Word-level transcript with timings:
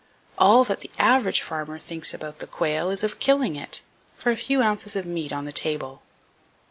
All 0.39 0.63
that 0.63 0.79
the 0.79 0.89
average 0.97 1.43
farmer 1.43 1.77
thinks 1.77 2.11
about 2.11 2.39
the 2.39 2.47
quail 2.47 2.89
is 2.89 3.03
of 3.03 3.19
killing 3.19 3.55
it, 3.55 3.83
for 4.17 4.31
a 4.31 4.35
few 4.35 4.63
ounces 4.63 4.95
of 4.95 5.05
meat 5.05 5.31
on 5.31 5.45
the 5.45 5.51
table. 5.53 6.01